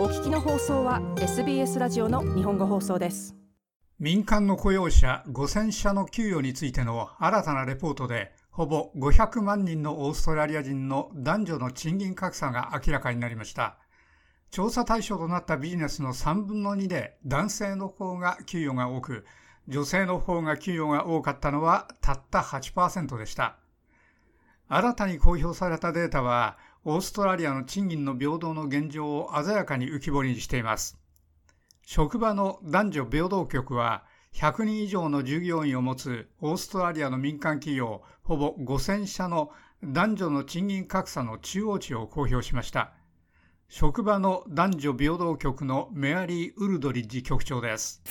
[0.00, 3.36] お聞きの放送は SBS ラジオの日本語放送です。
[3.98, 13.76] 民間の雇用者5000社の給与についての新たなレポートでほぼ500万人のオーストラリア人の男女の賃金格差が明らかになりました。
[14.50, 19.26] 調査対象となったビジネスの3分の2で男性の方が給与が多く
[19.68, 23.58] 女性の方が給与が多かったのはたった8%でした。
[24.66, 30.98] 新たに公表されたデータはオーストラリアの賃金の平等の現状を鮮やかに浮き彫りにしています。
[31.82, 39.50] 職場の男女平等局は100人以上の従業員を持つオーストラリアの民間企業ほぼ5000社の
[39.84, 42.92] 男女の賃金格差の中央値を公表しました。
[43.72, 48.02] 職場の男女平等局のメアリー・ウルドリッジ局長です。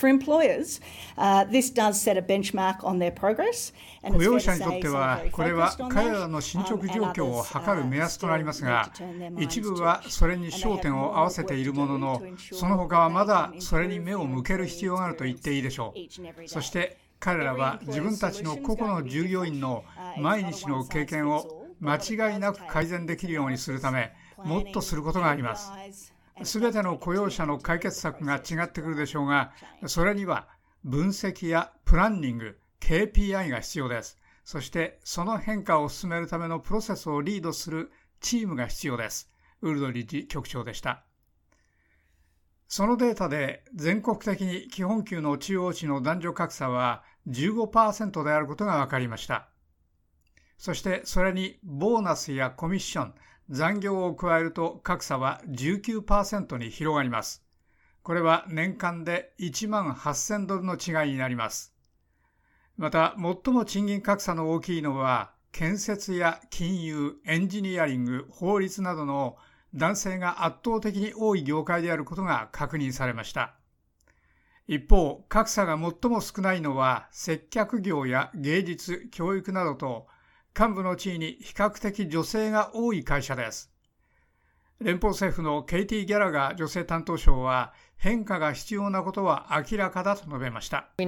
[4.02, 8.90] 雇用者にとっては、これは彼らの進捗状況を測る目安となりますが、
[9.38, 12.22] 一部はそれに焦点を合わせているものの、
[12.54, 16.48] その他はまだそれに目を向ける必要があると言っていいでしょう。
[16.48, 19.84] そして彼らは自分たちの個々の従業員の
[20.20, 25.72] 毎日の経験を間違いなく改善できるようにするため、もっとすることがあります。
[26.44, 29.52] すべての雇用者の解決策が違ってくるでしょうが、
[29.88, 30.48] それには
[30.84, 34.18] 分析やプランニング、KPI が必要です。
[34.46, 39.30] そしてその変化を進めるためのプロセスをリードするチームが必要です。
[39.62, 41.04] ウルドリッジ局長でした。
[42.68, 49.50] そのデータで全国的に基本給の中央値の男女格差は15%であることが分かりました。
[50.58, 53.14] そしてそれにボーナスやコミッション、
[53.50, 57.44] 残業を加えると格差は19%に広がります。
[58.04, 61.74] これは年間で1万8000ドルの違いになります。
[62.78, 69.36] また、最も賃金格差の大きいのは、建設や金融、エンジニアリング、法律などの
[69.76, 73.56] 男性が圧倒的に多い業界であることが確認されました。
[74.68, 80.08] 一方、格差が最も少ないのは接客業や芸術、教育などと
[80.60, 83.72] 幹部の地位に比較的女性が多い会社です。
[84.82, 90.88] 連邦政府のケイティ・ギャラガー女性担当相は変化が必要なことは明らかだと述べました。
[90.98, 91.06] 私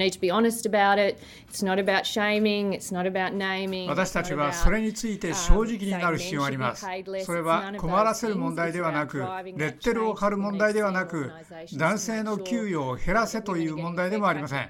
[4.12, 6.86] たちはそれについて正直になる必要があります。
[7.26, 9.24] それは困らせる問題ではなく、レ
[9.68, 11.32] ッテルを貼る問題ではなく、
[11.78, 14.70] 男性の給与を減らせという問題でもありません。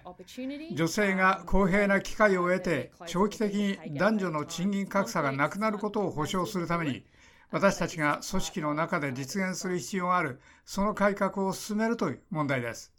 [0.76, 7.04] 女性が公平な機会を得て、長期的に男女の賃金格差がなくなることを保障するために、
[7.52, 12.94] 私たちが組織の中で実現する必要がある、その改革を進めるという問題です。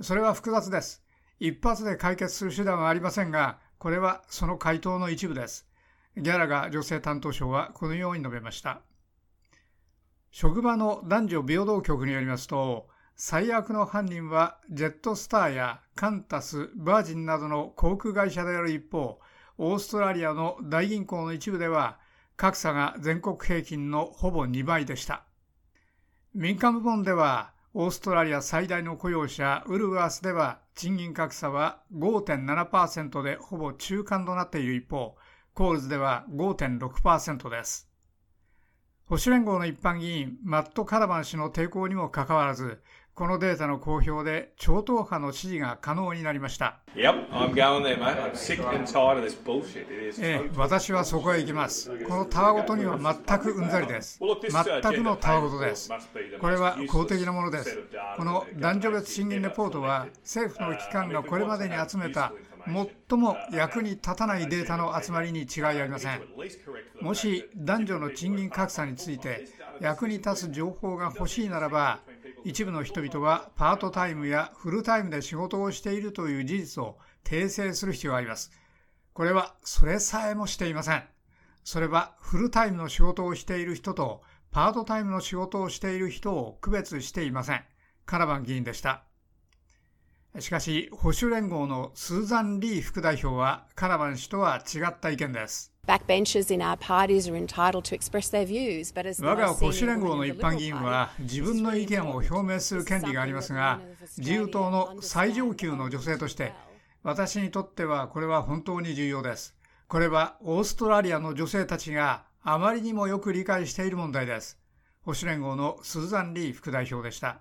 [0.00, 1.02] それは複雑です。
[1.40, 5.66] 一発で解決する手段はありませんが、これはその回答の一部です。
[6.18, 8.82] ギャラが女性担当省はこのように述べました。
[10.30, 19.18] 職場の男女平等局によりますと、最悪の犯人はジェットスターやカンタス、バージンなどの航空会社である一方、
[19.56, 21.98] オーストラリアの大銀行の一部では
[22.38, 25.24] 格差が全国平均のほぼ2倍でした。
[26.34, 35.16] 民間部門では、オーストラリア最大の雇用者ウルワースでは賃金格差は5.7%でほぼ中間となっている一方、
[35.52, 37.90] コールズでは5.6%です。
[39.06, 42.80] 保守連合の一般議員マット・カラバン氏の抵抗にもかかわらず、
[43.18, 46.78] このデータの公表で超党派の支持が可能になりました。
[50.20, 51.90] ええ、私はそこへ行きます。
[52.04, 54.20] このたわごとには全くうんざりです。
[54.20, 55.90] 全くのたわごとです。
[56.40, 57.80] これは公的なものです。
[58.16, 62.32] この男女別賃金レポートは政府の機関がこれまでに集めた
[63.08, 66.22] 最も役に立たないデータの集まりに違いありません。
[67.00, 69.48] もし男女の賃金格差について
[69.80, 71.98] 役に立つ情報が欲しいならば、
[72.48, 78.50] 一部の人々はパートタイムやフルタイムで仕事をしているという事実を訂正する必要があります。
[79.12, 81.04] これはそれさえもしていません。
[81.62, 87.62] それはフルタイムの仕事をしている人とパートタイムの仕事をしている人を区別していません。
[88.06, 89.04] カラバン議員でした。
[90.38, 95.74] しかし、保守連合のスーザン・リー副代表はカラバン氏とは違った意見です。
[99.24, 103.80] 我が保守連合の一般議員は自分の意見を表明する権利がありますが、
[104.18, 106.52] 自由党の最上級の女性として、
[107.02, 109.56] 私にとってはこれは本当に重要です。
[109.86, 114.58] これはオーストラリアの女性たちがあまりにもよく理解している問題です。
[115.00, 117.40] 保守連合のスーザン・リー副代表でした。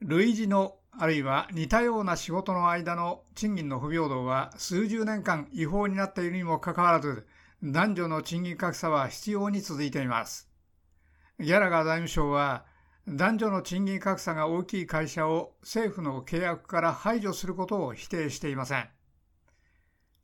[0.00, 7.26] 類似のあるいは似たような仕事の間の賃金の不平等は数十年間違法になっているにもかかわらず、
[7.62, 10.50] 男女の賃金格差は必要に続いています。
[11.40, 12.66] ギャラガー財務省は、
[13.08, 18.88] 男女の賃金格差が大きい会社を政府の契約から排除することを否定していません。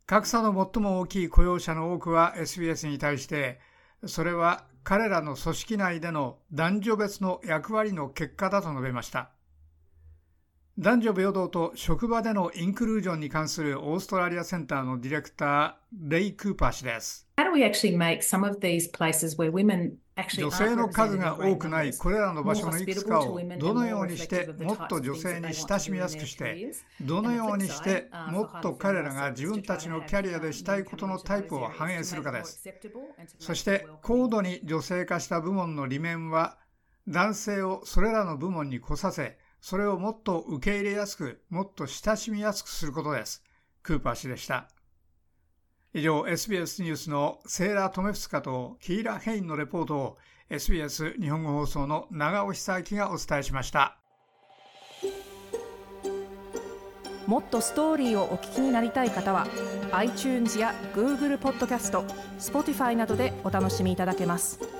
[0.07, 3.59] 格差の最も大きい雇用者の多くは SBS に対して、
[4.07, 9.31] それは彼らの組織内での男女別の役割の結果だと述べました。
[10.81, 17.27] 男女平等と職場でのインクルージョンに関するオーストラリアセンターのディレクター、レイ・クーパー氏です。
[20.39, 32.69] 女性の数が多くないこれらの場所のいくつかをどのようにしてもっと女性に親しみやすくしてどのようにしてもっと彼らが自分たちのキャリアでしたいことのタイプを反映するかです
[33.39, 36.59] そして高度に女性化した部門の理念は
[37.07, 43.43] 男性をそれらの部門に来させそれをもっと受け入れやすくもっと親しみやすくすることです。
[43.83, 44.69] クーパー氏でした。
[45.95, 50.19] 以上 SBS ニュースのセーラ・トメフスカとキーラ・ヘインのレポートを
[50.51, 53.99] SBS 日本語放送の長尾久明がお伝えしました。
[57.27, 59.47] もっとストーリーをお聞きになりたい方は
[59.93, 62.03] iTunes や Google ポッドキャスト
[62.39, 64.78] Spotify などでお楽しみいただけます。